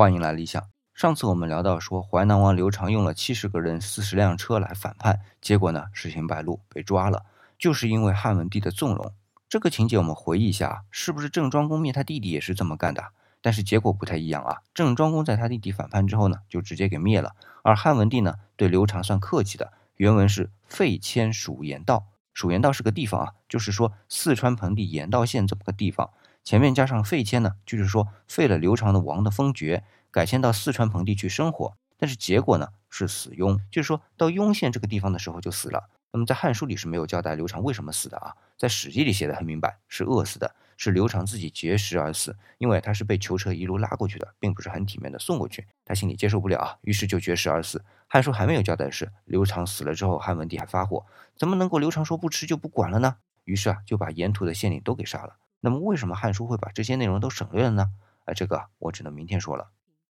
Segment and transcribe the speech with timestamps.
[0.00, 0.66] 欢迎来理想。
[0.94, 7.26] 上次我们聊到说，淮南王刘长用了七十个人、四十辆车来反叛，结果呢，事情败露，被抓了，
[7.58, 9.12] 就是因为汉文帝的纵容。
[9.46, 13.08] 这个情节我们回忆一下，是不是郑庄公灭他弟弟也是这么干的？
[13.42, 14.62] 但是结果不太一样啊。
[14.72, 17.34] 郑庄公在他弟弟反叛之后呢，就直接给灭了。
[17.62, 22.06] 而汉文帝呢，对刘长算客气的，原文是废迁蜀盐道。
[22.32, 26.08] 蜀盐道是个地方啊，就是说四川盆地盐道县这么个地方。
[26.42, 29.84] 前面加上废迁呢，就是说废了刘长的王的封爵。
[30.12, 35.88] 改迁到四川盆地去生活，但是结果呢是死庸，就是说到雍县这个地方的时候就死了。
[36.10, 47.78] 那么在《汉书》里是没有交代刘长为什么死的啊，在《史记》里写的很明白，是饿死的，是刘长自己绝食而死，因为他是被囚车一路拉过去的，并不是很体面的送过去，他心里接受不了啊，于是就绝食而死。
[48.08, 53.18] 《汉书》还没有交代的是，刘长死了之后，汉文帝还发火，怎么能够刘长说不吃就不管了呢？
[53.44, 55.36] 于是啊就把沿途的县令都给杀了。
[55.60, 57.90] 那么为什么《汉书》会把这些内容都省略了呢？
[58.24, 59.70] 啊，这个我只能明天说了。